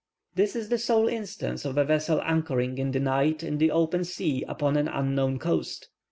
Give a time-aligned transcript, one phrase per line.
[0.33, 4.03] This is the sole instance of a vessel anchoring in the night in the open
[4.03, 5.89] sea upon an unknown coast.